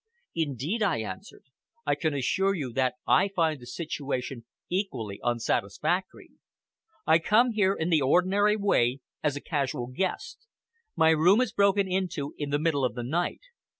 "Indeed," 0.33 0.81
I 0.81 0.97
answered. 1.01 1.43
"I 1.85 1.93
can 1.93 2.15
assure 2.15 2.55
you 2.55 2.73
that 2.73 2.95
I 3.05 3.27
find 3.27 3.59
the 3.59 3.67
situation 3.67 4.45
equally 4.67 5.19
unsatisfactory. 5.23 6.31
I 7.05 7.19
come 7.19 7.51
here 7.51 7.75
in 7.75 7.89
the 7.91 8.01
ordinary 8.01 8.55
way 8.55 9.01
as 9.21 9.35
a 9.35 9.41
casual 9.41 9.85
guest. 9.85 10.47
My 10.95 11.11
room 11.11 11.39
is 11.39 11.53
broken 11.53 11.87
into 11.87 12.33
in 12.39 12.49
the 12.49 12.57
middle 12.57 12.83
of 12.83 12.95
the 12.95 13.03
night. 13.03 13.41